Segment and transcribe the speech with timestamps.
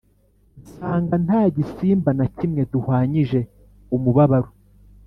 [0.61, 3.39] nsanga nta gisimba na kimwe duhwanyije
[3.95, 4.49] umubabaro,